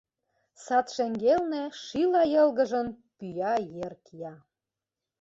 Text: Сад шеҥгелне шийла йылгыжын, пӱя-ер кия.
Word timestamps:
Сад 0.65 0.85
шеҥгелне 0.95 1.63
шийла 1.83 2.23
йылгыжын, 2.33 2.87
пӱя-ер 3.17 3.93
кия. 4.05 4.35